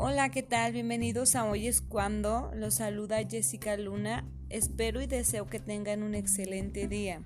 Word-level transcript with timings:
Hola, 0.00 0.28
¿qué 0.28 0.44
tal? 0.44 0.74
Bienvenidos 0.74 1.34
a 1.34 1.44
Hoy 1.44 1.66
es 1.66 1.80
cuando. 1.80 2.52
Los 2.54 2.74
saluda 2.74 3.18
Jessica 3.28 3.76
Luna. 3.76 4.24
Espero 4.48 5.02
y 5.02 5.08
deseo 5.08 5.48
que 5.48 5.58
tengan 5.58 6.04
un 6.04 6.14
excelente 6.14 6.86
día. 6.86 7.20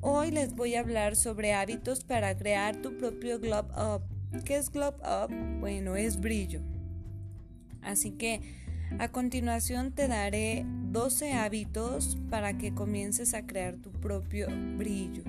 Hoy 0.00 0.30
les 0.30 0.54
voy 0.56 0.74
a 0.74 0.80
hablar 0.80 1.16
sobre 1.16 1.52
hábitos 1.52 2.02
para 2.02 2.34
crear 2.34 2.80
tu 2.80 2.96
propio 2.96 3.38
Globe 3.38 3.68
Up. 3.76 4.42
¿Qué 4.42 4.56
es 4.56 4.70
Globe 4.70 4.96
Up? 5.00 5.30
Bueno, 5.60 5.96
es 5.96 6.18
brillo. 6.18 6.62
Así 7.82 8.12
que 8.12 8.40
a 8.98 9.08
continuación 9.08 9.92
te 9.92 10.08
daré 10.08 10.64
12 10.64 11.34
hábitos 11.34 12.16
para 12.30 12.56
que 12.56 12.72
comiences 12.72 13.34
a 13.34 13.46
crear 13.46 13.76
tu 13.76 13.92
propio 13.92 14.48
brillo. 14.78 15.24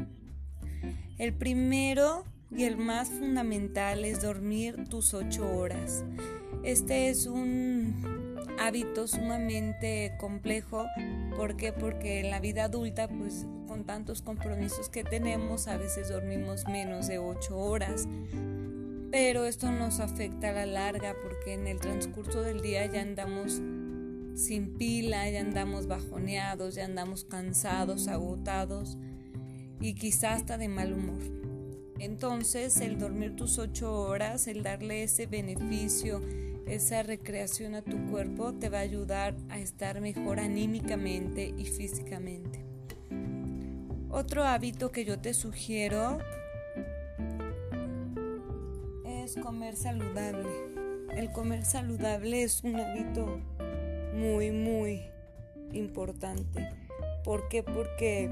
El 1.18 1.34
primero 1.34 2.24
y 2.56 2.66
el 2.66 2.78
más 2.78 3.10
fundamental 3.10 4.04
es 4.06 4.22
dormir 4.22 4.88
tus 4.90 5.14
8 5.14 5.58
horas. 5.58 6.04
Este 6.64 7.10
es 7.10 7.26
un 7.26 8.36
hábito 8.60 9.08
sumamente 9.08 10.14
complejo. 10.20 10.86
¿Por 11.36 11.56
qué? 11.56 11.72
Porque 11.74 12.20
en 12.20 12.30
la 12.30 12.40
vida 12.40 12.66
adulta, 12.66 13.08
pues 13.08 13.48
con 13.68 13.86
tantos 13.86 14.22
compromisos 14.22 14.90
que 14.90 15.04
tenemos, 15.04 15.68
a 15.68 15.78
veces 15.78 16.10
dormimos 16.10 16.68
menos 16.68 17.08
de 17.08 17.18
8 17.18 17.58
horas. 17.58 18.08
Pero 19.12 19.46
esto 19.46 19.72
nos 19.72 20.00
afecta 20.00 20.50
a 20.50 20.54
la 20.54 20.66
larga 20.66 21.16
porque 21.24 21.54
en 21.54 21.68
el 21.68 21.80
transcurso 21.80 22.42
del 22.42 22.62
día 22.62 22.86
ya 22.86 23.02
andamos 23.02 23.62
sin 24.36 24.78
pila, 24.78 25.30
ya 25.30 25.42
andamos 25.42 25.88
bajoneados, 25.88 26.76
ya 26.76 26.86
andamos 26.86 27.26
cansados, 27.26 28.08
agotados 28.08 28.98
y 29.82 29.96
quizás 29.96 30.42
hasta 30.42 30.58
de 30.58 30.70
mal 30.70 30.94
humor. 30.94 31.41
Entonces 32.02 32.82
el 32.82 32.98
dormir 32.98 33.36
tus 33.36 33.60
ocho 33.60 33.94
horas, 33.94 34.48
el 34.48 34.64
darle 34.64 35.04
ese 35.04 35.28
beneficio, 35.28 36.20
esa 36.66 37.04
recreación 37.04 37.76
a 37.76 37.84
tu 37.84 38.08
cuerpo 38.08 38.54
te 38.54 38.70
va 38.70 38.80
a 38.80 38.82
ayudar 38.82 39.36
a 39.50 39.60
estar 39.60 40.02
mejor 40.02 40.40
anímicamente 40.40 41.54
y 41.56 41.66
físicamente. 41.66 42.66
Otro 44.10 44.44
hábito 44.44 44.92
que 44.92 45.06
yo 45.06 45.20
te 45.20 45.36
sugiero 45.36 46.18
es 49.06 49.36
comer 49.36 49.76
saludable. 49.76 50.50
El 51.16 51.32
comer 51.32 51.64
saludable 51.64 52.42
es 52.42 52.64
un 52.64 52.78
hábito 52.78 53.40
muy, 54.16 54.50
muy 54.50 55.04
importante. 55.72 56.68
¿Por 57.24 57.48
qué? 57.48 57.62
Porque 57.62 58.28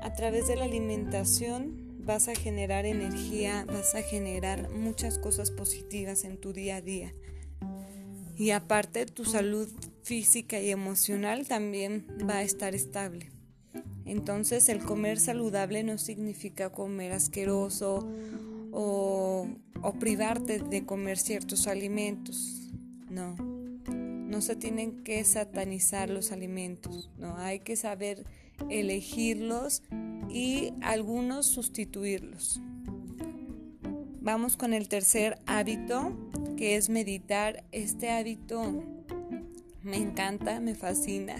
a 0.00 0.12
través 0.12 0.46
de 0.46 0.54
la 0.54 0.66
alimentación 0.66 1.87
vas 2.08 2.26
a 2.26 2.34
generar 2.34 2.86
energía, 2.86 3.66
vas 3.66 3.94
a 3.94 4.00
generar 4.00 4.70
muchas 4.70 5.18
cosas 5.18 5.50
positivas 5.50 6.24
en 6.24 6.38
tu 6.38 6.54
día 6.54 6.76
a 6.76 6.80
día. 6.80 7.14
Y 8.34 8.52
aparte 8.52 9.04
tu 9.04 9.26
salud 9.26 9.68
física 10.04 10.58
y 10.58 10.70
emocional 10.70 11.46
también 11.46 12.06
va 12.26 12.38
a 12.38 12.42
estar 12.42 12.74
estable. 12.74 13.30
Entonces 14.06 14.70
el 14.70 14.78
comer 14.78 15.20
saludable 15.20 15.82
no 15.82 15.98
significa 15.98 16.72
comer 16.72 17.12
asqueroso 17.12 18.08
o, 18.72 19.46
privarte 20.00 20.60
de 20.60 20.86
comer 20.86 21.18
ciertos 21.18 21.66
alimentos. 21.66 22.70
No, 23.10 23.36
no 23.36 24.40
se 24.40 24.56
tienen 24.56 25.04
que 25.04 25.22
satanizar 25.24 26.08
los 26.08 26.32
alimentos, 26.32 27.10
no, 27.18 27.36
hay 27.36 27.60
que 27.60 27.76
saber 27.76 28.24
elegirlos 28.70 29.82
y 30.28 30.72
algunos 30.82 31.46
sustituirlos. 31.46 32.60
Vamos 34.20 34.56
con 34.56 34.74
el 34.74 34.88
tercer 34.88 35.38
hábito, 35.46 36.12
que 36.56 36.76
es 36.76 36.90
meditar. 36.90 37.64
Este 37.72 38.10
hábito 38.10 38.84
me 39.82 39.96
encanta, 39.96 40.60
me 40.60 40.74
fascina. 40.74 41.36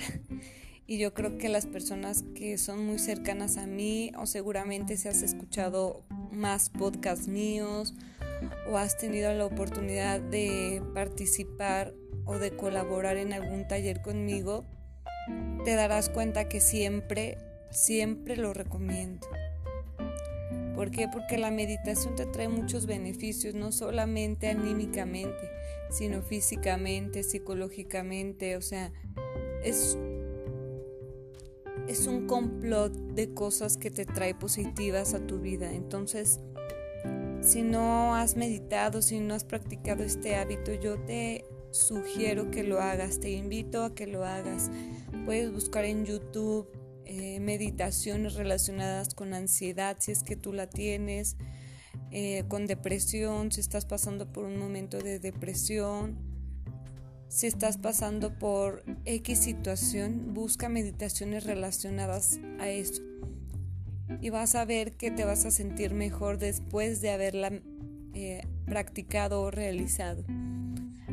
Y 0.91 0.97
yo 0.97 1.13
creo 1.13 1.37
que 1.37 1.51
las 1.51 1.67
personas 1.67 2.25
que 2.35 2.57
son 2.57 2.87
muy 2.87 2.99
cercanas 2.99 3.59
a 3.59 3.67
mí, 3.67 4.11
o 4.17 4.25
seguramente 4.25 4.97
si 4.97 5.07
has 5.07 5.21
escuchado 5.21 6.03
más 6.33 6.71
podcasts 6.71 7.29
míos, 7.29 7.93
o 8.71 8.79
has 8.79 8.97
tenido 8.97 9.35
la 9.35 9.45
oportunidad 9.45 10.19
de 10.19 10.83
participar 10.95 11.93
o 12.25 12.39
de 12.39 12.57
colaborar 12.57 13.19
en 13.19 13.35
algún 13.35 13.69
taller 13.69 14.01
conmigo, 14.01 14.65
te 15.65 15.75
darás 15.75 16.09
cuenta 16.09 16.49
que 16.49 16.61
siempre, 16.61 17.39
siempre 17.71 18.37
lo 18.37 18.55
recomiendo. 18.55 19.27
¿Por 20.75 20.91
qué? 20.91 21.09
Porque 21.13 21.39
la 21.39 21.51
meditación 21.51 22.15
te 22.15 22.25
trae 22.25 22.49
muchos 22.49 22.87
beneficios, 22.87 23.55
no 23.55 23.73
solamente 23.73 24.49
anímicamente, 24.49 25.51
sino 25.91 26.23
físicamente, 26.23 27.25
psicológicamente, 27.25 28.57
o 28.57 28.63
sea, 28.63 28.93
es, 29.65 29.99
es 31.89 32.07
un 32.07 32.29
complot 32.29 32.93
de 32.93 33.35
cosas 33.35 33.77
que 33.77 33.91
te 33.91 34.07
trae 34.07 34.35
positivas 34.37 35.15
a 35.15 35.27
tu 35.27 35.41
vida. 35.41 35.73
Entonces, 35.73 36.39
si 37.41 37.63
no 37.63 38.15
has 38.15 38.37
meditado, 38.37 39.03
si 39.03 39.21
no 39.21 39.35
has 39.35 39.45
practicado 39.45 40.05
este 40.05 40.37
hábito, 40.37 40.73
yo 40.75 40.99
te 41.01 41.45
sugiero 41.71 42.51
que 42.51 42.63
lo 42.63 42.81
hagas, 42.81 43.21
te 43.21 43.31
invito 43.31 43.83
a 43.83 43.95
que 43.95 44.07
lo 44.07 44.25
hagas. 44.25 44.71
Puedes 45.29 45.53
buscar 45.53 45.85
en 45.85 46.07
YouTube 46.07 46.67
eh, 47.05 47.39
meditaciones 47.41 48.33
relacionadas 48.33 49.15
con 49.15 49.35
ansiedad, 49.35 49.99
si 50.01 50.11
es 50.11 50.23
que 50.23 50.37
tú 50.37 50.55
la 50.55 50.71
tienes, 50.71 51.37
eh, 52.11 52.45
con 52.49 52.67
depresión, 52.67 53.53
si 53.53 53.61
estás 53.61 53.85
pasando 53.85 54.33
por 54.33 54.47
un 54.47 54.59
momento 54.59 54.97
de 54.97 55.19
depresión, 55.19 56.17
si 57.29 57.47
estás 57.47 57.77
pasando 57.77 58.39
por 58.39 58.83
X 59.05 59.41
situación, 59.41 60.33
busca 60.33 60.71
meditaciones 60.71 61.45
relacionadas 61.45 62.41
a 62.59 62.71
eso. 62.71 63.03
Y 64.23 64.31
vas 64.31 64.55
a 64.55 64.65
ver 64.65 64.97
que 64.97 65.11
te 65.11 65.27
vas 65.27 65.45
a 65.45 65.51
sentir 65.51 65.93
mejor 65.93 66.39
después 66.39 67.03
de 67.03 67.11
haberla 67.11 67.53
eh, 68.15 68.41
practicado 68.65 69.43
o 69.43 69.51
realizado. 69.51 70.25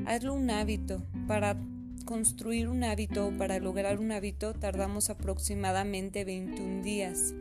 Hazlo 0.05 0.33
un 0.35 0.49
hábito. 0.51 1.05
Para 1.27 1.57
construir 2.05 2.69
un 2.69 2.83
hábito 2.83 3.33
para 3.37 3.59
lograr 3.59 3.99
un 3.99 4.11
hábito 4.11 4.53
tardamos 4.53 5.09
aproximadamente 5.09 6.23
21 6.23 6.83
días. 6.83 7.33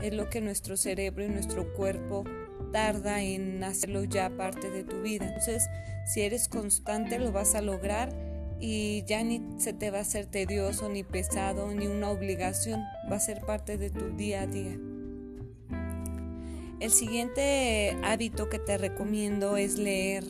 Es 0.00 0.14
lo 0.14 0.30
que 0.30 0.40
nuestro 0.40 0.76
cerebro 0.76 1.24
y 1.24 1.28
nuestro 1.28 1.72
cuerpo 1.74 2.24
tarda 2.72 3.22
en 3.22 3.64
hacerlo 3.64 4.04
ya 4.04 4.30
parte 4.30 4.70
de 4.70 4.84
tu 4.84 5.00
vida. 5.02 5.26
Entonces, 5.26 5.66
si 6.06 6.20
eres 6.20 6.48
constante 6.48 7.18
lo 7.18 7.32
vas 7.32 7.54
a 7.54 7.62
lograr 7.62 8.14
y 8.60 9.02
ya 9.06 9.24
ni 9.24 9.42
se 9.58 9.72
te 9.72 9.90
va 9.90 9.98
a 9.98 10.02
hacer 10.02 10.26
tedioso, 10.26 10.88
ni 10.88 11.02
pesado, 11.02 11.72
ni 11.74 11.86
una 11.86 12.10
obligación. 12.10 12.82
Va 13.10 13.16
a 13.16 13.20
ser 13.20 13.40
parte 13.40 13.78
de 13.78 13.90
tu 13.90 14.16
día 14.16 14.42
a 14.42 14.46
día. 14.46 14.78
El 16.78 16.90
siguiente 16.90 17.96
hábito 18.04 18.48
que 18.48 18.58
te 18.58 18.78
recomiendo 18.78 19.56
es 19.56 19.78
leer. 19.78 20.24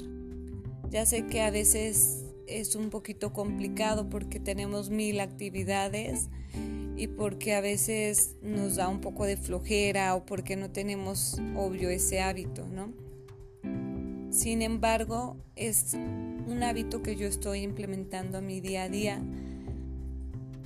Ya 0.91 1.07
sé 1.07 1.27
que 1.27 1.43
a 1.43 1.51
veces 1.51 2.30
es 2.51 2.75
un 2.75 2.91
poquito 2.91 3.33
complicado 3.33 4.09
porque 4.09 4.41
tenemos 4.41 4.91
mil 4.91 5.21
actividades 5.21 6.29
y 6.97 7.07
porque 7.07 7.55
a 7.55 7.61
veces 7.61 8.37
nos 8.43 8.77
da 8.77 8.89
un 8.89 9.01
poco 9.01 9.25
de 9.25 9.37
flojera 9.37 10.15
o 10.15 10.27
porque 10.27 10.57
no 10.57 10.71
tenemos 10.71 11.41
obvio 11.57 11.89
ese 11.89 12.21
hábito, 12.21 12.67
¿no? 12.67 12.93
Sin 14.31 14.63
embargo, 14.63 15.37
es 15.57 15.95
un 15.95 16.63
hábito 16.63 17.03
que 17.03 17.17
yo 17.17 17.27
estoy 17.27 17.61
implementando 17.61 18.39
a 18.39 18.41
mi 18.41 18.61
día 18.61 18.85
a 18.85 18.89
día. 18.89 19.23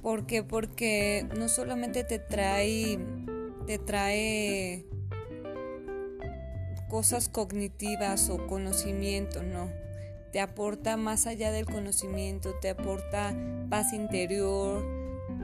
¿Por 0.03 0.27
qué? 0.27 0.43
Porque 0.43 1.27
no 1.39 1.49
solamente 1.49 2.05
te 2.05 2.19
trae, 2.19 2.99
te 3.67 3.79
trae 3.79 4.85
cosas 6.89 7.29
cognitivas 7.29 8.29
o 8.29 8.47
conocimiento, 8.47 9.43
no 9.43 9.84
te 10.35 10.41
aporta 10.41 10.97
más 10.97 11.29
allá 11.29 11.53
del 11.53 11.65
conocimiento, 11.65 12.57
te 12.57 12.69
aporta 12.69 13.37
paz 13.71 13.93
interior, 13.93 14.85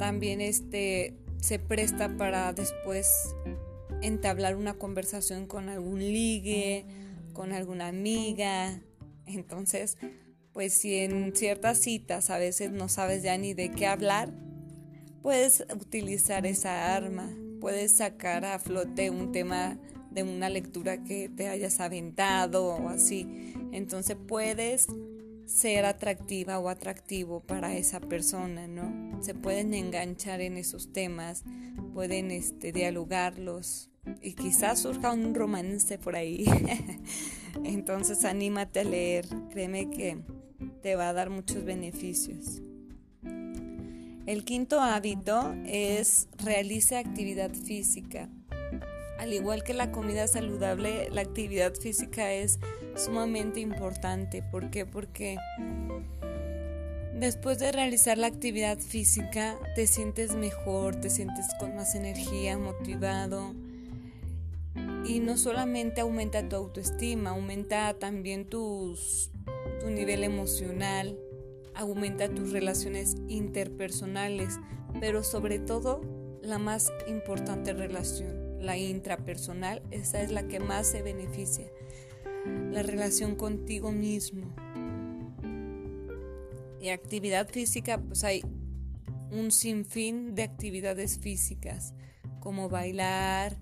también 0.01 0.41
este 0.41 1.15
se 1.41 1.61
presta 1.61 2.17
para 2.17 2.53
después 2.53 3.09
entablar 4.03 4.57
una 4.57 4.75
conversación 4.75 5.47
con 5.47 5.69
algún 5.69 6.01
ligue, 6.01 6.87
con 7.35 7.53
alguna 7.53 7.87
amiga. 7.87 8.83
Entonces, 9.27 9.97
pues 10.53 10.75
si 10.75 10.97
en 10.97 11.37
ciertas 11.37 11.79
citas 11.79 12.29
a 12.29 12.39
veces 12.39 12.73
no 12.73 12.89
sabes 12.89 13.23
ya 13.23 13.39
ni 13.39 13.55
de 13.55 13.71
qué 13.71 13.87
hablar, 13.87 14.33
puedes 15.23 15.65
utilizar 15.73 16.47
esa 16.47 16.97
arma, 16.97 17.31
puedes 17.61 17.97
sacar 17.99 18.45
a 18.45 18.59
flote 18.59 19.11
un 19.11 19.31
tema 19.31 19.79
de 20.11 20.23
una 20.23 20.49
lectura 20.49 21.03
que 21.05 21.29
te 21.29 21.49
hayas 21.49 21.81
aventado 21.81 22.67
o 22.67 22.89
así. 22.89 23.55
Entonces 23.73 24.17
puedes 24.27 24.89
ser 25.47 25.85
atractiva 25.85 26.59
o 26.59 26.69
atractivo 26.69 27.41
para 27.41 27.77
esa 27.77 28.01
persona, 28.01 28.69
¿no? 28.69 29.21
Se 29.23 29.35
pueden 29.35 29.75
enganchar 29.75 30.41
en 30.41 30.57
esos 30.57 30.93
temas, 30.93 31.43
pueden 31.93 32.31
este, 32.31 32.73
dialogarlos 32.73 33.91
y 34.23 34.35
quizás 34.35 34.81
surja 34.81 35.12
un 35.12 35.35
romance 35.35 35.99
por 35.99 36.17
ahí. 36.17 36.45
Entonces 37.65 38.25
anímate 38.25 38.81
a 38.81 38.85
leer, 38.85 39.27
créeme 39.51 39.91
que 39.91 40.19
te 40.83 40.95
va 40.95 41.09
a 41.09 41.13
dar 41.13 41.31
muchos 41.31 41.65
beneficios. 41.65 42.63
El 44.27 44.45
quinto 44.45 44.81
hábito 44.81 45.55
es 45.67 46.29
realice 46.39 46.97
actividad 46.97 47.53
física. 47.53 48.29
Al 49.20 49.34
igual 49.34 49.62
que 49.62 49.75
la 49.75 49.93
comida 49.93 50.26
saludable, 50.26 51.11
la 51.11 51.20
actividad 51.20 51.75
física 51.75 52.32
es 52.32 52.58
sumamente 52.96 53.61
importante. 53.61 54.43
¿Por 54.43 54.70
qué? 54.70 54.87
Porque 54.87 55.37
después 57.19 57.58
de 57.58 57.70
realizar 57.70 58.17
la 58.17 58.28
actividad 58.28 58.78
física 58.78 59.58
te 59.75 59.87
sientes 59.87 60.34
mejor, 60.34 60.96
te 60.96 61.11
sientes 61.11 61.44
con 61.58 61.76
más 61.76 61.94
energía, 61.94 62.56
motivado. 62.56 63.55
Y 65.05 65.20
no 65.20 65.37
solamente 65.37 66.00
aumenta 66.00 66.49
tu 66.49 66.56
autoestima, 66.56 67.31
aumenta 67.31 67.93
también 67.99 68.46
tu 68.46 68.96
nivel 69.84 70.25
emocional, 70.25 71.19
aumenta 71.75 72.31
tus 72.31 72.52
relaciones 72.52 73.17
interpersonales, 73.28 74.58
pero 74.99 75.22
sobre 75.22 75.58
todo 75.58 76.00
la 76.40 76.58
más 76.58 76.90
importante 77.06 77.75
relación, 77.75 78.40
la 78.61 78.77
intrapersonal, 78.77 79.83
esa 79.91 80.23
es 80.23 80.31
la 80.31 80.47
que 80.47 80.61
más 80.61 80.87
se 80.87 81.03
beneficia, 81.03 81.67
la 82.71 82.83
relación 82.83 83.35
contigo 83.35 83.91
mismo. 83.91 84.55
Y 86.81 86.89
actividad 86.91 87.49
física, 87.49 87.99
pues 87.99 88.25
hay 88.25 88.43
un 89.31 89.51
sinfín 89.51 90.35
de 90.35 90.43
actividades 90.45 91.19
físicas, 91.19 91.95
como 92.41 92.69
bailar, 92.69 93.57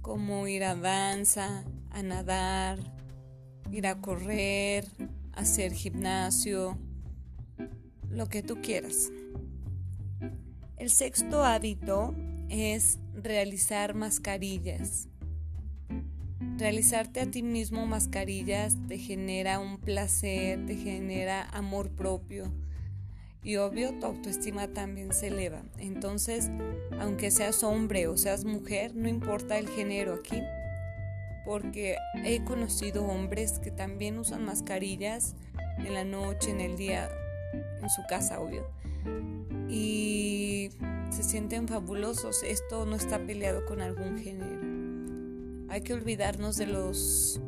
como 0.00 0.46
ir 0.48 0.64
a 0.64 0.74
danza, 0.74 1.64
a 1.90 2.02
nadar, 2.02 2.78
ir 3.70 3.86
a 3.86 4.00
correr, 4.00 4.86
hacer 5.32 5.72
gimnasio, 5.72 6.78
lo 8.10 8.28
que 8.28 8.42
tú 8.42 8.60
quieras. 8.60 9.10
El 10.76 10.90
sexto 10.90 11.44
hábito 11.44 12.14
es 12.52 12.98
realizar 13.14 13.94
mascarillas. 13.94 15.08
Realizarte 16.58 17.20
a 17.20 17.30
ti 17.30 17.42
mismo 17.42 17.86
mascarillas 17.86 18.76
te 18.86 18.98
genera 18.98 19.58
un 19.58 19.78
placer, 19.78 20.64
te 20.66 20.76
genera 20.76 21.48
amor 21.48 21.90
propio 21.90 22.52
y 23.42 23.56
obvio 23.56 23.98
tu 23.98 24.06
autoestima 24.06 24.68
también 24.68 25.14
se 25.14 25.28
eleva. 25.28 25.62
Entonces, 25.78 26.50
aunque 27.00 27.30
seas 27.30 27.64
hombre 27.64 28.06
o 28.06 28.18
seas 28.18 28.44
mujer, 28.44 28.94
no 28.94 29.08
importa 29.08 29.58
el 29.58 29.68
género 29.70 30.14
aquí, 30.14 30.42
porque 31.46 31.96
he 32.22 32.44
conocido 32.44 33.06
hombres 33.06 33.58
que 33.60 33.70
también 33.70 34.18
usan 34.18 34.44
mascarillas 34.44 35.34
en 35.78 35.94
la 35.94 36.04
noche, 36.04 36.50
en 36.50 36.60
el 36.60 36.76
día 36.76 37.08
en 37.80 37.88
su 37.88 38.02
casa, 38.08 38.40
obvio. 38.40 38.70
Y 39.68 40.70
se 41.10 41.22
sienten 41.22 41.68
fabulosos. 41.68 42.42
Esto 42.42 42.86
no 42.86 42.96
está 42.96 43.24
peleado 43.24 43.64
con 43.64 43.80
algún 43.80 44.18
género. 44.18 44.60
Hay 45.68 45.82
que 45.82 45.94
olvidarnos 45.94 46.56
de 46.56 46.66
los 46.66 47.40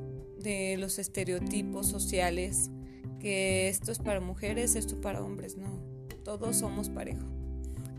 de 0.44 0.76
los 0.76 0.98
estereotipos 0.98 1.86
sociales 1.86 2.70
que 3.18 3.68
esto 3.68 3.90
es 3.90 3.98
para 3.98 4.20
mujeres, 4.20 4.76
esto 4.76 5.00
para 5.00 5.22
hombres, 5.22 5.56
no. 5.56 5.80
Todos 6.22 6.56
somos 6.56 6.90
parejo. 6.90 7.26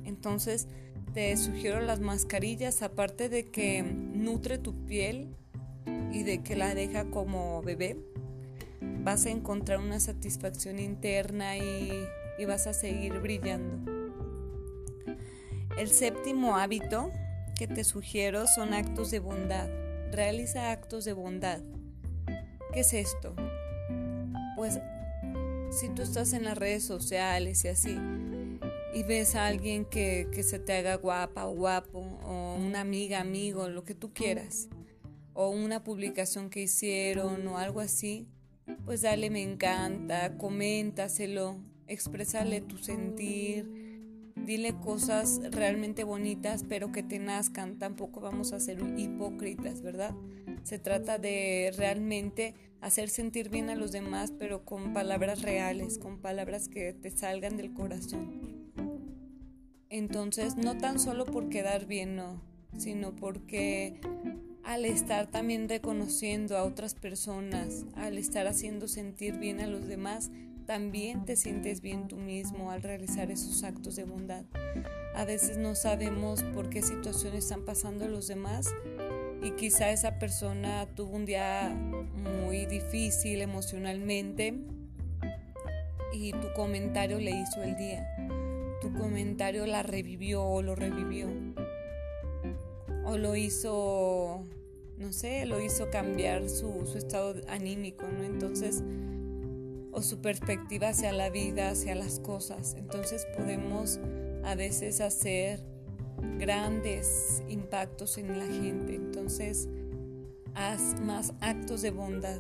Entonces, 0.04 0.68
te 1.16 1.36
sugiero 1.38 1.80
las 1.82 2.00
mascarillas, 2.00 2.84
aparte 2.84 3.28
de 3.28 3.46
que 3.46 3.82
nutre 3.82 4.60
tu 4.60 4.86
piel 4.86 5.30
y 6.12 6.24
de 6.24 6.44
que 6.44 6.56
la 6.56 6.76
deja 6.76 7.06
como 7.06 7.62
bebé, 7.64 7.98
vas 9.04 9.26
a 9.26 9.32
encontrar 9.32 9.80
una 9.80 10.00
satisfacción 10.00 10.78
interna 10.78 11.58
y 11.58 12.06
y 12.38 12.46
vas 12.46 12.68
a 12.68 12.74
seguir 12.74 13.20
brillando. 13.20 13.92
El 15.78 15.90
séptimo 15.90 16.58
hábito 16.58 17.12
que 17.56 17.68
te 17.68 17.84
sugiero 17.84 18.46
son 18.48 18.74
actos 18.74 19.12
de 19.12 19.20
bondad. 19.20 19.70
Realiza 20.12 20.72
actos 20.72 21.06
de 21.06 21.14
bondad. 21.14 21.62
¿Qué 22.74 22.82
es 22.82 22.94
esto? 22.94 23.36
Pues 24.56 24.80
si 25.72 25.90
tú 25.90 26.02
estás 26.02 26.34
en 26.34 26.44
las 26.44 26.58
redes 26.58 26.86
sociales 26.86 27.66
y 27.66 27.68
así, 27.68 27.98
y 28.94 29.04
ves 29.04 29.36
a 29.36 29.48
alguien 29.48 29.84
que, 29.84 30.30
se 30.44 30.60
te 30.60 30.74
haga 30.74 30.96
guapa 30.96 31.46
o 31.48 31.54
guapo, 31.54 32.00
o 32.00 32.56
una 32.56 32.80
amiga, 32.80 33.20
amigo, 33.20 33.68
lo 33.68 33.84
que 33.84 33.94
tú 33.94 34.14
quieras, 34.14 34.70
o 35.34 35.50
una 35.50 35.84
publicación 35.84 36.50
que 36.50 36.62
hicieron 36.62 37.46
o 37.48 37.58
algo 37.58 37.82
así, 37.82 38.30
pues 38.86 39.02
dale 39.02 39.30
me 39.30 39.42
encanta, 39.42 40.38
coméntaselo, 40.38 41.60
expresarle 41.88 42.62
tu 42.62 42.78
sentir, 42.78 43.86
dile 44.36 44.76
cosas 44.76 45.42
realmente 45.52 46.04
bonitas, 46.04 46.64
pero 46.68 46.92
que 46.92 47.04
te 47.04 47.20
nazcan. 47.20 47.78
Tampoco 47.78 48.22
vamos 48.22 48.54
a 48.54 48.60
ser 48.60 48.80
hipócritas, 48.98 49.82
¿verdad? 49.82 50.14
Se 50.64 50.80
trata 50.80 51.18
de 51.18 51.74
realmente 51.78 52.56
hacer 52.82 53.10
sentir 53.10 53.50
bien 53.50 53.70
a 53.70 53.76
los 53.76 53.92
demás, 53.92 54.34
pero 54.38 54.66
con 54.66 54.94
palabras 54.94 55.42
reales, 55.42 55.98
con 55.98 56.20
palabras 56.20 56.68
que 56.70 56.94
te 56.94 57.12
salgan 57.12 57.58
del 57.58 57.74
corazón. 57.74 58.64
Entonces, 59.90 60.58
no 60.58 60.78
tan 60.78 61.00
solo 61.00 61.26
por 61.26 61.50
quedar 61.50 61.86
bien, 61.86 62.16
no, 62.16 62.42
sino 62.78 63.16
porque 63.16 64.00
al 64.64 64.84
estar 64.86 65.28
también 65.28 65.70
reconociendo 65.70 66.58
a 66.58 66.64
otras 66.64 66.96
personas, 66.96 67.86
al 67.96 68.18
estar 68.18 68.48
haciendo 68.48 68.88
sentir 68.88 69.38
bien 69.38 69.62
a 69.62 69.68
los 69.68 69.88
demás, 69.88 70.32
también 70.66 71.26
te 71.26 71.36
sientes 71.36 71.82
bien 71.82 72.08
tú 72.08 72.18
mismo 72.18 72.72
al 72.72 72.82
realizar 72.82 73.32
esos 73.32 73.64
actos 73.64 73.96
de 73.96 74.04
bondad. 74.04 74.46
A 75.16 75.26
veces 75.26 75.58
no 75.58 75.76
sabemos 75.76 76.44
por 76.44 76.70
qué 76.70 76.82
situaciones 76.82 77.46
están 77.46 77.64
pasando 77.64 78.08
los 78.08 78.28
demás 78.28 78.74
y 79.42 79.52
quizá 79.52 79.92
esa 79.92 80.18
persona 80.20 80.88
tuvo 80.96 81.16
un 81.16 81.26
día 81.26 81.70
muy 82.40 82.66
difícil 82.66 83.42
emocionalmente 83.42 84.56
y 86.14 86.32
tu 86.32 86.52
comentario 86.54 87.20
le 87.20 87.32
hizo 87.32 87.62
el 87.64 87.76
día. 87.78 88.08
Tu 88.82 88.92
comentario 88.94 89.66
la 89.66 89.84
revivió 89.84 90.44
o 90.44 90.62
lo 90.62 90.76
revivió. 90.76 91.28
O 93.06 93.18
lo 93.18 93.36
hizo, 93.36 94.44
no 94.98 95.14
sé, 95.14 95.46
lo 95.46 95.62
hizo 95.62 95.92
cambiar 95.92 96.50
su, 96.50 96.88
su 96.88 96.98
estado 96.98 97.36
anímico, 97.48 98.06
¿no? 98.08 98.24
Entonces, 98.24 98.84
o 99.96 100.02
su 100.02 100.20
perspectiva 100.20 100.90
hacia 100.90 101.14
la 101.14 101.30
vida, 101.30 101.70
hacia 101.70 101.96
las 101.96 102.20
cosas. 102.20 102.76
Entonces 102.78 103.26
podemos 103.38 104.00
a 104.44 104.54
veces 104.54 105.00
hacer 105.00 105.64
grandes 106.38 107.42
impactos 107.48 108.18
en 108.18 108.38
la 108.38 108.46
gente. 108.46 108.96
Entonces 108.96 109.70
haz 110.54 111.00
más 111.00 111.34
actos 111.40 111.82
de 111.82 111.92
bondad, 111.92 112.40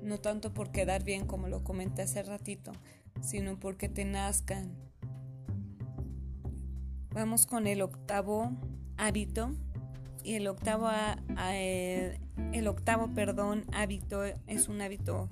no 0.00 0.18
tanto 0.18 0.54
por 0.54 0.70
quedar 0.70 1.02
bien 1.02 1.26
como 1.26 1.48
lo 1.48 1.64
comenté 1.64 2.02
hace 2.02 2.22
ratito, 2.22 2.70
sino 3.20 3.58
porque 3.58 3.88
te 3.88 4.04
nazcan. 4.04 4.72
Vamos 7.12 7.46
con 7.46 7.66
el 7.66 7.82
octavo 7.82 8.52
hábito 8.96 9.50
y 10.22 10.34
el 10.34 10.46
octavo, 10.46 10.88
eh, 11.52 12.20
el 12.52 12.68
octavo 12.68 13.12
perdón, 13.12 13.64
hábito 13.72 14.22
es 14.24 14.68
un 14.68 14.80
hábito 14.80 15.28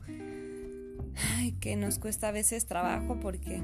que 1.60 1.76
nos 1.76 1.98
cuesta 1.98 2.28
a 2.28 2.32
veces 2.32 2.66
trabajo 2.66 3.18
porque 3.20 3.62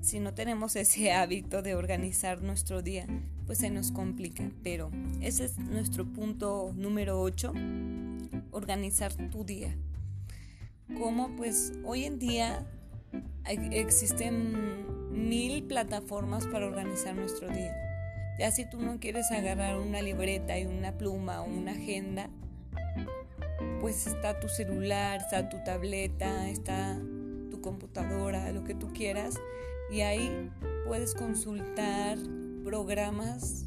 si 0.00 0.18
no 0.20 0.34
tenemos 0.34 0.76
ese 0.76 1.12
hábito 1.12 1.62
de 1.62 1.74
organizar 1.74 2.42
nuestro 2.42 2.82
día, 2.82 3.06
pues 3.46 3.58
se 3.58 3.70
nos 3.70 3.92
complica. 3.92 4.50
Pero 4.62 4.90
ese 5.20 5.46
es 5.46 5.58
nuestro 5.58 6.04
punto 6.04 6.72
número 6.76 7.20
8, 7.20 7.52
organizar 8.50 9.12
tu 9.30 9.44
día. 9.44 9.76
Como 10.98 11.34
pues 11.36 11.72
hoy 11.84 12.04
en 12.04 12.18
día 12.18 12.66
existen 13.46 14.82
mil 15.12 15.62
plataformas 15.64 16.46
para 16.46 16.66
organizar 16.66 17.14
nuestro 17.14 17.48
día. 17.48 17.74
Ya 18.38 18.50
si 18.50 18.68
tú 18.68 18.80
no 18.80 18.98
quieres 18.98 19.30
agarrar 19.30 19.78
una 19.78 20.02
libreta 20.02 20.58
y 20.58 20.66
una 20.66 20.96
pluma 20.96 21.42
o 21.42 21.44
una 21.44 21.72
agenda, 21.72 22.30
pues 23.82 24.06
está 24.06 24.38
tu 24.38 24.48
celular, 24.48 25.20
está 25.20 25.48
tu 25.48 25.58
tableta, 25.64 26.48
está 26.48 26.96
tu 27.50 27.60
computadora, 27.60 28.52
lo 28.52 28.62
que 28.62 28.76
tú 28.76 28.92
quieras. 28.92 29.34
Y 29.90 30.02
ahí 30.02 30.50
puedes 30.86 31.14
consultar 31.14 32.16
programas 32.62 33.66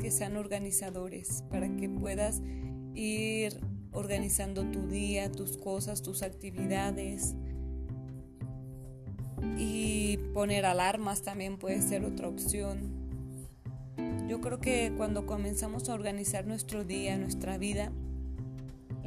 que 0.00 0.10
sean 0.10 0.38
organizadores 0.38 1.44
para 1.50 1.68
que 1.76 1.90
puedas 1.90 2.40
ir 2.94 3.60
organizando 3.92 4.64
tu 4.64 4.88
día, 4.88 5.30
tus 5.30 5.58
cosas, 5.58 6.00
tus 6.00 6.22
actividades. 6.22 7.34
Y 9.58 10.16
poner 10.32 10.64
alarmas 10.64 11.20
también 11.20 11.58
puede 11.58 11.82
ser 11.82 12.02
otra 12.06 12.28
opción. 12.28 12.78
Yo 14.26 14.40
creo 14.40 14.58
que 14.58 14.90
cuando 14.96 15.26
comenzamos 15.26 15.90
a 15.90 15.94
organizar 15.94 16.46
nuestro 16.46 16.82
día, 16.84 17.18
nuestra 17.18 17.58
vida, 17.58 17.92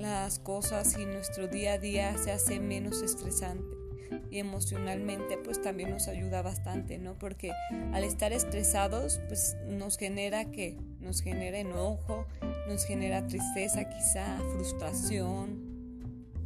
las 0.02 0.40
cosas 0.40 0.98
y 0.98 1.06
nuestro 1.06 1.48
día 1.48 1.74
a 1.74 1.78
día 1.78 2.18
se 2.18 2.32
hace 2.32 2.60
menos 2.60 3.02
estresante 3.02 3.82
y 4.30 4.40
emocionalmente 4.40 5.38
pues 5.38 5.62
también 5.62 5.92
nos 5.92 6.08
ayuda 6.08 6.42
bastante, 6.42 6.98
¿no? 6.98 7.18
Porque 7.18 7.52
al 7.94 8.04
estar 8.04 8.34
estresados 8.34 9.22
pues 9.28 9.56
nos 9.68 9.98
genera 9.98 10.52
que 10.52 10.78
nos 11.00 11.22
genera 11.22 11.60
enojo, 11.60 12.26
nos 12.68 12.86
genera 12.86 13.28
tristeza 13.28 13.90
quizá, 13.90 14.38
frustración, 14.54 15.72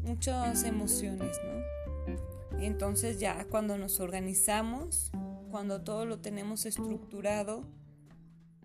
muchas 0.04 0.64
emociones, 0.64 1.38
¿no? 1.44 2.62
Y 2.62 2.66
entonces 2.66 3.20
ya 3.20 3.46
cuando 3.50 3.78
nos 3.78 4.00
organizamos, 4.00 5.12
cuando 5.52 5.82
todo 5.82 6.06
lo 6.06 6.20
tenemos 6.20 6.66
estructurado, 6.66 7.64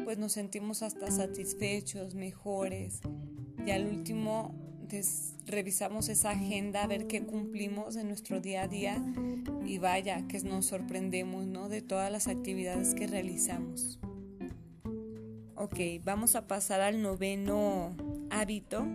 pues 0.05 0.19
nos 0.19 0.33
sentimos 0.33 0.83
hasta 0.83 1.11
satisfechos, 1.11 2.15
mejores. 2.15 3.01
Y 3.67 3.71
al 3.73 3.87
último 3.87 4.55
revisamos 5.47 6.09
esa 6.09 6.31
agenda 6.31 6.83
a 6.83 6.87
ver 6.87 7.07
qué 7.07 7.23
cumplimos 7.23 7.97
en 7.97 8.09
nuestro 8.09 8.41
día 8.41 8.63
a 8.63 8.69
día 8.69 9.03
y 9.65 9.79
vaya 9.79 10.27
que 10.29 10.41
nos 10.41 10.67
sorprendemos 10.67 11.47
¿no? 11.47 11.69
de 11.69 11.83
todas 11.83 12.11
las 12.11 12.29
actividades 12.29 12.95
que 12.95 13.07
realizamos. 13.07 13.99
Ok, 15.55 15.79
vamos 16.05 16.37
a 16.37 16.47
pasar 16.47 16.81
al 16.81 17.03
noveno 17.03 17.95
hábito. 18.31 18.87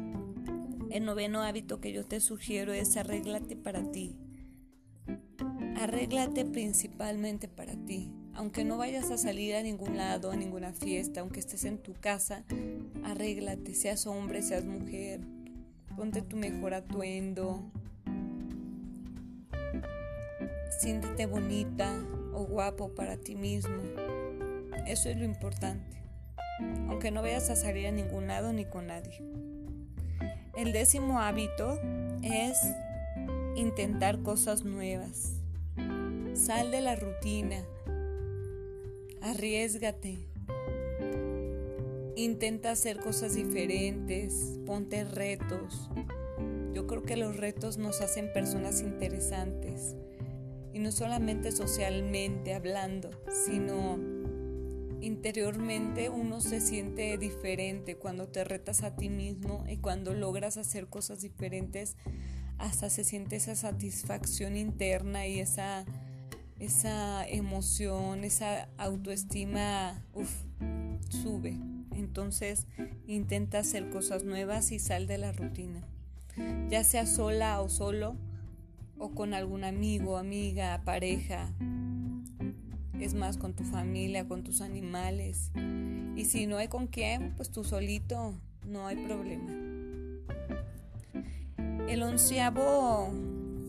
El 0.90 1.06
noveno 1.06 1.44
hábito 1.44 1.80
que 1.80 1.92
yo 1.92 2.04
te 2.06 2.20
sugiero 2.20 2.74
es 2.74 2.98
arréglate 2.98 3.56
para 3.56 3.92
ti. 3.92 4.16
Arréglate 5.78 6.46
principalmente 6.46 7.48
para 7.48 7.75
ti. 7.75 8.12
Aunque 8.34 8.66
no 8.66 8.78
vayas 8.78 9.12
a 9.12 9.18
salir 9.18 9.56
a 9.56 9.62
ningún 9.62 9.96
lado, 9.96 10.32
a 10.32 10.36
ninguna 10.36 10.74
fiesta, 10.74 11.22
aunque 11.22 11.40
estés 11.40 11.66
en 11.66 11.78
tu 11.78 11.94
casa, 11.94 12.44
arréglate, 13.04 13.75
seas 13.75 14.08
hombre, 14.08 14.42
seas 14.42 14.66
mujer, 14.66 15.22
ponte 15.96 16.22
tu 16.22 16.38
mejor 16.38 16.74
atuendo, 16.74 17.63
siéntete 20.80 21.25
bonita 21.25 21.94
o 22.34 22.46
guapo 22.46 22.89
para 22.89 23.18
ti 23.18 23.36
mismo. 23.36 23.82
Eso 24.86 25.10
es 25.10 25.18
lo 25.18 25.24
importante, 25.24 25.98
aunque 26.89 27.12
no 27.12 27.22
vayas 27.22 27.50
a 27.50 27.56
salir 27.56 27.88
a 27.88 27.92
ningún 27.92 28.27
lado 28.27 28.54
ni 28.54 28.65
con 28.65 28.88
nadie. 28.88 29.24
El 30.56 30.72
décimo 30.72 31.20
hábito 31.20 31.80
es 32.22 32.58
intentar 33.56 34.22
cosas 34.22 34.63
nuevas. 34.63 35.34
Sal 36.34 36.72
de 36.72 36.82
la 36.82 36.96
rutina, 36.96 37.63
arriesgate, 39.22 40.27
Intenta 42.18 42.72
hacer 42.72 43.02
cosas 43.02 43.36
diferentes, 43.36 44.58
ponte 44.66 45.04
retos. 45.04 45.90
Yo 46.74 46.88
creo 46.88 47.04
que 47.04 47.18
los 47.18 47.36
retos 47.36 47.78
nos 47.78 48.00
hacen 48.00 48.32
personas 48.32 48.80
interesantes. 48.80 49.96
Y 50.74 50.80
no 50.80 50.94
solamente 50.94 51.52
socialmente 51.52 52.54
hablando, 52.54 53.10
sino 53.46 54.00
interiormente 55.02 56.10
uno 56.10 56.40
se 56.40 56.62
siente 56.62 57.18
diferente 57.18 57.98
cuando 57.98 58.30
te 58.30 58.46
retas 58.46 58.84
a 58.84 58.96
ti 58.96 59.10
mismo 59.10 59.66
y 59.68 59.78
cuando 59.78 60.14
logras 60.14 60.56
hacer 60.56 60.88
cosas 60.88 61.22
diferentes, 61.22 61.98
hasta 62.58 62.90
se 62.90 63.04
siente 63.04 63.36
esa 63.36 63.56
satisfacción 63.56 64.56
interna 64.56 65.28
y 65.28 65.40
esa, 65.42 65.86
esa 66.60 67.28
emoción, 67.28 68.24
esa 68.24 68.70
autoestima, 68.78 70.02
uf, 70.14 70.32
sube. 71.10 71.75
Entonces 71.96 72.68
intenta 73.08 73.60
hacer 73.60 73.90
cosas 73.90 74.24
nuevas 74.24 74.72
y 74.72 74.80
sal 74.80 75.08
de 75.08 75.18
la 75.18 75.32
rutina. 75.32 75.82
Ya 76.70 76.84
sea 76.84 77.06
sola 77.06 77.62
o 77.62 77.70
solo, 77.70 78.18
o 78.98 79.12
con 79.12 79.34
algún 79.34 79.64
amigo, 79.64 80.18
amiga, 80.18 80.82
pareja. 80.84 81.54
Es 83.00 83.14
más, 83.14 83.38
con 83.38 83.54
tu 83.54 83.64
familia, 83.64 84.28
con 84.28 84.44
tus 84.44 84.62
animales. 84.62 85.52
Y 86.16 86.25
si 86.25 86.48
no 86.48 86.58
hay 86.58 86.68
con 86.68 86.88
quién, 86.88 87.34
pues 87.36 87.52
tú 87.52 87.64
solito, 87.64 88.40
no 88.66 88.88
hay 88.88 88.98
problema. 88.98 89.52
El 91.88 92.04
onceavo 92.04 93.14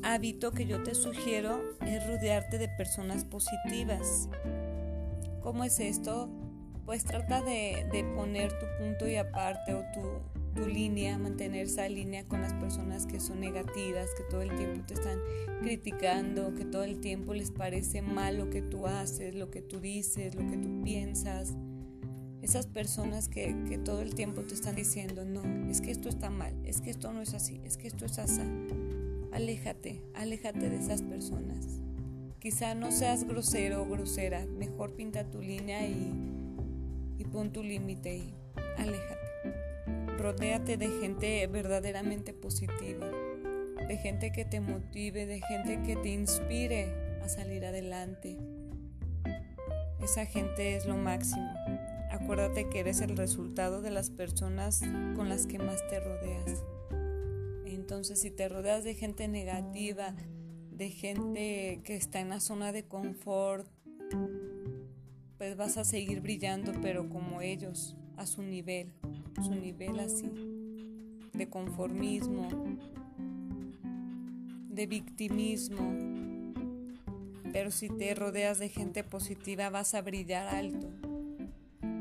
hábito 0.02 0.52
que 0.52 0.66
yo 0.66 0.82
te 0.82 0.94
sugiero 0.94 1.60
es 1.82 2.06
rodearte 2.06 2.58
de 2.58 2.68
personas 2.68 3.24
positivas. 3.24 4.28
¿Cómo 5.42 5.64
es 5.64 5.80
esto? 5.80 6.30
Pues 6.86 7.04
trata 7.04 7.42
de, 7.42 7.84
poner 8.14 8.56
tu 8.58 8.66
punto 8.78 9.08
y 9.08 9.16
aparte 9.16 9.74
o 9.74 9.82
tu, 9.92 10.60
tu, 10.62 10.68
línea, 10.68 11.18
mantener 11.18 11.66
esa 11.66 11.88
línea 11.88 12.24
con 12.24 12.40
las 12.40 12.54
personas 12.54 13.06
que 13.06 13.18
son 13.18 13.40
negativas, 13.40 14.08
que 14.16 14.22
todo 14.30 14.40
el 14.40 14.56
tiempo 14.56 14.86
te 14.86 14.94
están 14.94 15.18
criticando, 15.62 16.54
que 16.54 16.64
todo 16.64 16.84
el 16.84 17.00
tiempo 17.00 17.34
les 17.34 17.50
parece 17.50 18.02
mal 18.02 18.38
lo 18.38 18.50
que 18.50 18.62
tú 18.62 18.86
haces, 18.86 19.34
lo 19.34 19.50
que 19.50 19.62
tú 19.62 19.80
dices, 19.80 20.36
lo 20.36 20.48
que 20.48 20.56
tú 20.56 20.82
piensas. 20.82 21.54
Esas 22.40 22.68
personas 22.68 23.28
que, 23.28 23.56
que 23.68 23.78
todo 23.78 24.00
el 24.00 24.14
tiempo 24.14 24.42
te 24.42 24.54
están 24.54 24.76
diciendo, 24.76 25.24
no, 25.24 25.68
es 25.68 25.80
que 25.80 25.90
esto 25.90 26.08
está 26.08 26.30
mal, 26.30 26.54
es 26.64 26.80
que 26.80 26.90
esto 26.90 27.12
no 27.12 27.20
es 27.20 27.34
así, 27.34 27.60
es 27.64 27.76
que 27.76 27.88
esto 27.88 28.04
es 28.04 28.20
así. 28.20 28.42
Aléjate, 29.32 30.00
aléjate 30.14 30.70
de 30.70 30.76
esas 30.76 31.02
personas. 31.02 31.80
Quizá 32.38 32.76
no 32.76 32.92
seas 32.92 33.24
grosero 33.24 33.82
o 33.82 33.88
grosera, 33.88 34.46
mejor 34.46 34.94
pinta 34.94 35.28
tu 35.28 35.42
línea 35.42 35.84
y 35.88 36.35
pon 37.24 37.52
tu 37.52 37.62
límite 37.62 38.16
y 38.16 38.34
aléjate. 38.76 39.26
Rodéate 40.18 40.76
de 40.76 40.88
gente 40.88 41.46
verdaderamente 41.46 42.32
positiva, 42.32 43.06
de 43.88 43.96
gente 43.98 44.32
que 44.32 44.44
te 44.44 44.60
motive, 44.60 45.26
de 45.26 45.40
gente 45.40 45.82
que 45.82 45.96
te 45.96 46.08
inspire 46.10 47.18
a 47.22 47.28
salir 47.28 47.64
adelante. 47.64 48.36
Esa 50.02 50.26
gente 50.26 50.76
es 50.76 50.86
lo 50.86 50.96
máximo. 50.96 51.52
Acuérdate 52.10 52.68
que 52.68 52.80
eres 52.80 53.00
el 53.00 53.16
resultado 53.16 53.82
de 53.82 53.90
las 53.90 54.10
personas 54.10 54.82
con 55.14 55.28
las 55.28 55.46
que 55.46 55.58
más 55.58 55.86
te 55.88 56.00
rodeas. 56.00 56.64
Entonces, 57.64 58.20
si 58.20 58.30
te 58.30 58.48
rodeas 58.48 58.84
de 58.84 58.94
gente 58.94 59.28
negativa, 59.28 60.14
de 60.70 60.90
gente 60.90 61.80
que 61.84 61.96
está 61.96 62.20
en 62.20 62.28
la 62.28 62.40
zona 62.40 62.72
de 62.72 62.84
confort, 62.84 63.66
pues 65.38 65.56
vas 65.56 65.76
a 65.76 65.84
seguir 65.84 66.20
brillando, 66.20 66.72
pero 66.80 67.08
como 67.08 67.40
ellos, 67.40 67.96
a 68.16 68.26
su 68.26 68.42
nivel, 68.42 68.92
su 69.42 69.54
nivel 69.54 70.00
así, 70.00 70.30
de 71.32 71.48
conformismo, 71.48 72.48
de 74.70 74.86
victimismo. 74.86 75.94
Pero 77.52 77.70
si 77.70 77.88
te 77.88 78.14
rodeas 78.14 78.58
de 78.58 78.68
gente 78.68 79.04
positiva, 79.04 79.70
vas 79.70 79.94
a 79.94 80.02
brillar 80.02 80.48
alto, 80.54 80.90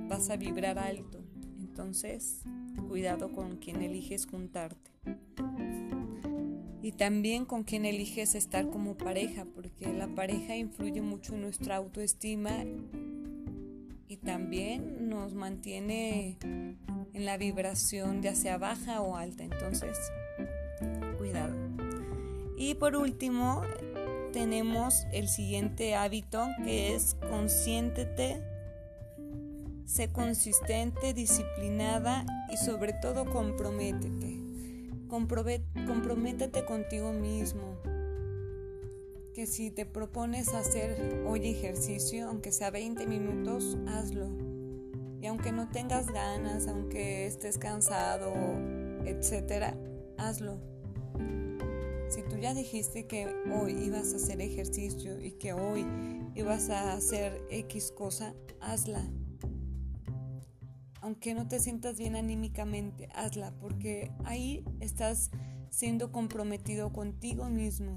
vas 0.10 0.30
a 0.30 0.38
vibrar 0.38 0.80
alto. 0.80 1.20
Entonces, 1.60 2.42
cuidado 2.88 3.32
con 3.32 3.58
quien 3.58 3.82
eliges 3.82 4.28
juntarte. 4.28 4.92
Y 6.82 6.92
también 6.92 7.46
con 7.46 7.64
quien 7.64 7.84
eliges 7.84 8.36
estar 8.36 8.70
como 8.70 8.96
pareja, 8.96 9.46
porque 9.46 9.92
la 9.92 10.08
pareja 10.08 10.56
influye 10.56 11.02
mucho 11.02 11.34
en 11.34 11.42
nuestra 11.42 11.78
autoestima 11.78 12.64
y 14.08 14.18
también 14.18 15.10
nos 15.10 15.34
mantiene 15.34 16.38
en 16.42 17.26
la 17.26 17.38
vibración 17.38 18.22
ya 18.22 18.36
sea 18.36 18.58
baja 18.58 19.02
o 19.02 19.16
alta. 19.16 19.44
Entonces, 19.44 19.98
cuidado. 21.18 21.56
Y 22.58 22.76
por 22.76 22.96
último, 22.96 23.64
tenemos 24.32 25.06
el 25.12 25.28
siguiente 25.28 25.96
hábito 25.96 26.48
que 26.64 26.96
es 26.96 27.16
consiéntete, 27.30 28.42
sé 29.86 30.12
consistente, 30.12 31.14
disciplinada 31.14 32.26
y 32.52 32.58
sobre 32.58 32.94
todo 32.94 33.26
comprométete. 33.26 34.40
comprométete 35.08 36.66
contigo 36.66 37.14
mismo 37.14 37.78
que 39.36 39.48
si 39.48 39.70
te 39.70 39.86
propones 39.86 40.54
hacer 40.54 41.26
hoy 41.28 41.46
ejercicio, 41.50 42.30
aunque 42.30 42.54
sea 42.54 42.72
20 42.72 43.06
minutos, 43.06 43.78
hazlo. 43.86 44.30
Y 45.22 45.28
aunque 45.28 45.52
no 45.52 45.68
tengas 45.68 46.08
ganas, 46.08 46.70
aunque 46.70 47.26
estés 47.26 47.58
cansado, 47.58 48.32
etcétera, 49.04 49.76
hazlo. 50.18 50.58
Si 52.08 52.22
tú 52.30 52.38
ya 52.38 52.54
dijiste 52.54 53.08
que 53.08 53.28
hoy 53.54 53.74
ibas 53.74 54.14
a 54.14 54.16
hacer 54.16 54.40
ejercicio 54.40 55.20
y 55.20 55.34
que 55.34 55.52
hoy 55.52 55.86
ibas 56.34 56.70
a 56.70 56.94
hacer 56.94 57.46
X 57.50 57.92
cosa, 57.92 58.34
hazla. 58.62 59.04
Aunque 61.02 61.34
no 61.34 61.46
te 61.50 61.60
sientas 61.60 61.98
bien 61.98 62.16
anímicamente, 62.16 63.10
hazla, 63.14 63.52
porque 63.60 64.14
ahí 64.24 64.64
estás 64.80 65.30
siendo 65.72 66.14
comprometido 66.14 66.94
contigo 66.94 67.50
mismo. 67.50 67.96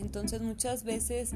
Entonces 0.00 0.40
muchas 0.40 0.84
veces 0.84 1.32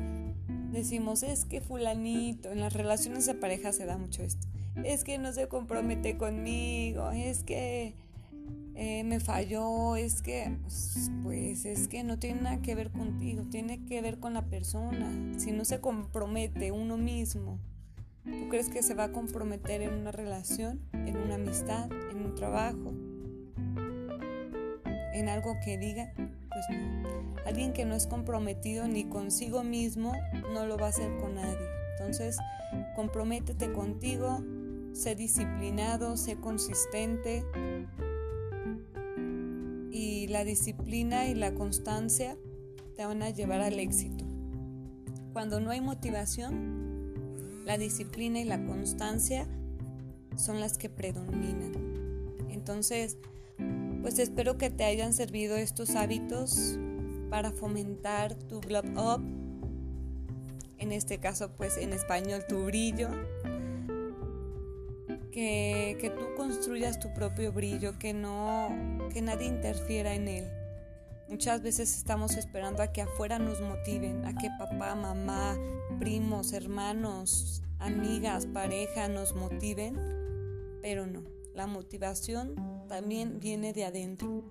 decimos, 0.72 1.22
es 1.22 1.44
que 1.44 1.60
fulanito, 1.60 2.50
en 2.50 2.60
las 2.60 2.72
relaciones 2.72 3.26
de 3.26 3.34
pareja 3.34 3.72
se 3.72 3.86
da 3.86 3.98
mucho 3.98 4.22
esto, 4.22 4.46
es 4.84 5.04
que 5.04 5.18
no 5.18 5.32
se 5.32 5.48
compromete 5.48 6.16
conmigo, 6.16 7.10
es 7.10 7.44
que 7.44 7.94
eh, 8.74 9.04
me 9.04 9.20
falló, 9.20 9.96
es 9.96 10.22
que, 10.22 10.56
pues 11.22 11.66
es 11.66 11.88
que 11.88 12.04
no 12.04 12.18
tiene 12.18 12.42
nada 12.42 12.62
que 12.62 12.74
ver 12.74 12.90
contigo, 12.90 13.44
tiene 13.50 13.84
que 13.84 14.00
ver 14.00 14.18
con 14.18 14.32
la 14.32 14.46
persona. 14.46 15.10
Si 15.38 15.52
no 15.52 15.64
se 15.64 15.80
compromete 15.80 16.72
uno 16.72 16.96
mismo, 16.96 17.58
¿tú 18.24 18.48
crees 18.48 18.70
que 18.70 18.82
se 18.82 18.94
va 18.94 19.04
a 19.04 19.12
comprometer 19.12 19.82
en 19.82 19.92
una 19.92 20.10
relación, 20.10 20.80
en 20.92 21.18
una 21.18 21.34
amistad, 21.34 21.90
en 22.10 22.24
un 22.24 22.34
trabajo, 22.34 22.94
en 25.12 25.28
algo 25.28 25.54
que 25.62 25.76
diga? 25.76 26.14
Pues 26.52 26.66
no. 26.70 27.38
Alguien 27.46 27.72
que 27.72 27.84
no 27.84 27.94
es 27.94 28.06
comprometido 28.06 28.86
ni 28.86 29.04
consigo 29.04 29.64
mismo, 29.64 30.12
no 30.52 30.66
lo 30.66 30.76
va 30.76 30.86
a 30.86 30.88
hacer 30.90 31.16
con 31.18 31.34
nadie. 31.34 31.66
Entonces, 31.98 32.38
comprométete 32.94 33.72
contigo, 33.72 34.42
sé 34.92 35.14
disciplinado, 35.14 36.16
sé 36.16 36.36
consistente, 36.36 37.44
la 40.32 40.44
disciplina 40.44 41.28
y 41.28 41.34
la 41.34 41.52
constancia 41.52 42.36
te 42.96 43.04
van 43.04 43.22
a 43.22 43.30
llevar 43.30 43.60
al 43.60 43.78
éxito. 43.78 44.24
Cuando 45.34 45.60
no 45.60 45.70
hay 45.70 45.82
motivación, 45.82 47.62
la 47.66 47.76
disciplina 47.76 48.40
y 48.40 48.44
la 48.44 48.64
constancia 48.64 49.46
son 50.36 50.58
las 50.58 50.78
que 50.78 50.88
predominan. 50.88 51.72
Entonces, 52.48 53.18
pues 54.02 54.18
espero 54.18 54.58
que 54.58 54.68
te 54.68 54.84
hayan 54.84 55.14
servido 55.14 55.56
estos 55.56 55.94
hábitos 55.94 56.78
para 57.30 57.52
fomentar 57.52 58.34
tu 58.34 58.60
glow 58.60 58.82
up, 58.96 59.22
en 60.78 60.92
este 60.92 61.18
caso 61.18 61.52
pues 61.56 61.76
en 61.78 61.92
español 61.92 62.44
tu 62.48 62.64
brillo, 62.64 63.08
que, 65.30 65.96
que 66.00 66.10
tú 66.10 66.34
construyas 66.36 66.98
tu 66.98 67.14
propio 67.14 67.52
brillo, 67.52 67.98
que 67.98 68.12
no 68.12 68.68
que 69.12 69.22
nadie 69.22 69.46
interfiera 69.46 70.14
en 70.14 70.28
él. 70.28 70.44
Muchas 71.28 71.62
veces 71.62 71.96
estamos 71.96 72.36
esperando 72.36 72.82
a 72.82 72.92
que 72.92 73.00
afuera 73.00 73.38
nos 73.38 73.60
motiven, 73.62 74.26
a 74.26 74.34
que 74.34 74.50
papá, 74.58 74.94
mamá, 74.94 75.56
primos, 75.98 76.52
hermanos, 76.52 77.62
amigas, 77.78 78.46
pareja 78.46 79.08
nos 79.08 79.34
motiven, 79.34 79.96
pero 80.82 81.06
no, 81.06 81.22
la 81.54 81.66
motivación 81.66 82.71
también 82.92 83.40
viene 83.40 83.72
de 83.72 83.86
adentro. 83.86 84.44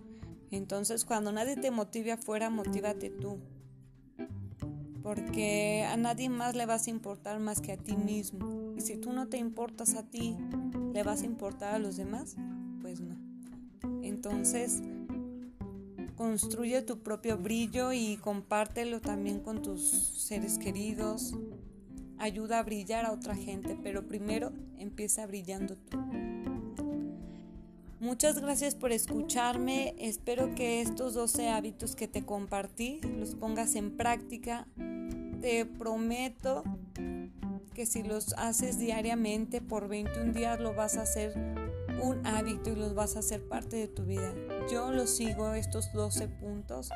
Entonces 0.50 1.06
cuando 1.06 1.32
nadie 1.32 1.58
te 1.58 1.70
motive 1.70 2.14
afuera, 2.14 2.50
motívate 2.50 3.12
tú. 3.12 3.38
Porque 5.04 5.86
a 5.88 5.96
nadie 5.96 6.28
más 6.28 6.56
le 6.56 6.66
vas 6.66 6.88
a 6.88 6.90
importar 6.90 7.40
más 7.40 7.62
que 7.62 7.74
a 7.74 7.78
ti 7.78 7.96
mismo. 7.96 8.74
Y 8.76 8.82
si 8.82 8.98
tú 8.98 9.14
no 9.14 9.28
te 9.28 9.38
importas 9.38 9.94
a 9.94 10.10
ti, 10.10 10.36
¿le 10.92 11.04
vas 11.04 11.22
a 11.22 11.26
importar 11.26 11.76
a 11.76 11.78
los 11.78 11.98
demás? 11.98 12.36
Pues 12.82 13.00
no. 13.00 13.16
Entonces, 14.02 14.82
construye 16.16 16.82
tu 16.82 17.04
propio 17.04 17.38
brillo 17.38 17.94
y 17.94 18.18
compártelo 18.18 19.02
también 19.02 19.42
con 19.42 19.62
tus 19.62 19.88
seres 19.88 20.58
queridos. 20.58 21.36
Ayuda 22.18 22.58
a 22.58 22.64
brillar 22.64 23.06
a 23.06 23.12
otra 23.12 23.36
gente, 23.36 23.78
pero 23.84 24.08
primero 24.08 24.52
empieza 24.80 25.28
brillando 25.28 25.78
tú. 25.78 26.00
Muchas 28.02 28.42
gracias 28.42 28.74
por 28.74 28.92
escucharme. 28.92 29.94
Espero 30.00 30.56
que 30.56 30.82
estos 30.82 31.14
12 31.14 31.50
hábitos 31.50 31.96
que 31.96 32.08
te 32.08 32.26
compartí 32.26 33.00
los 33.20 33.36
pongas 33.36 33.76
en 33.76 33.96
práctica. 33.96 34.68
Te 35.40 35.68
prometo 35.68 36.64
que 37.76 37.86
si 37.86 38.02
los 38.02 38.34
haces 38.40 38.80
diariamente 38.80 39.62
por 39.62 39.88
21 39.88 40.34
días 40.34 40.60
lo 40.60 40.74
vas 40.74 40.98
a 40.98 41.04
hacer 41.04 41.36
un 42.02 42.26
hábito 42.26 42.72
y 42.72 42.76
los 42.76 42.96
vas 42.96 43.18
a 43.18 43.20
hacer 43.20 43.48
parte 43.48 43.76
de 43.76 43.88
tu 43.88 44.04
vida. 44.04 44.34
Yo 44.72 44.92
los 44.92 45.12
sigo 45.12 45.54
estos 45.54 45.94
12 45.94 46.28
puntos 46.28 46.90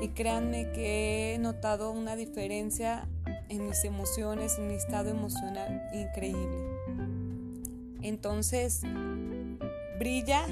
y 0.00 0.06
créanme 0.10 0.70
que 0.70 1.34
he 1.34 1.38
notado 1.38 1.90
una 1.90 2.14
diferencia 2.14 3.08
en 3.48 3.66
mis 3.66 3.82
emociones, 3.82 4.56
en 4.58 4.68
mi 4.68 4.74
estado 4.74 5.10
emocional 5.10 5.82
increíble. 5.92 6.74
Entonces, 8.02 8.82
brilla 9.98 10.46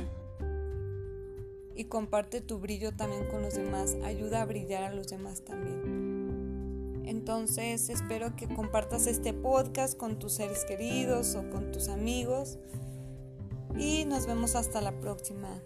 y 1.75 1.85
comparte 1.85 2.41
tu 2.41 2.59
brillo 2.59 2.93
también 2.93 3.27
con 3.29 3.43
los 3.43 3.55
demás. 3.55 3.97
Ayuda 4.05 4.43
a 4.43 4.45
brillar 4.45 4.83
a 4.83 4.95
los 4.95 5.09
demás 5.09 5.43
también. 5.43 7.03
Entonces, 7.07 7.89
espero 7.89 8.37
que 8.37 8.49
compartas 8.49 9.07
este 9.07 9.33
podcast 9.33 9.97
con 9.97 10.19
tus 10.19 10.35
seres 10.35 10.65
queridos 10.65 11.35
o 11.35 11.49
con 11.51 11.73
tus 11.73 11.89
amigos 11.89 12.59
y 13.79 14.05
nos 14.05 14.27
vemos 14.27 14.55
hasta 14.55 14.81
la 14.81 14.93
próxima. 15.01 15.63